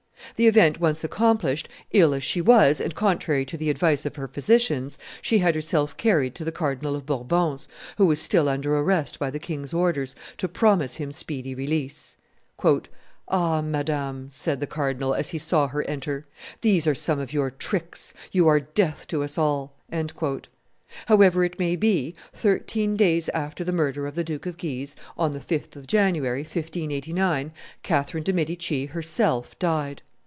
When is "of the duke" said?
24.07-24.47